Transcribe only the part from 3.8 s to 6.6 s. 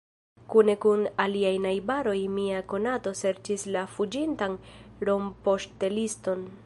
fuĝintan rompoŝteliston.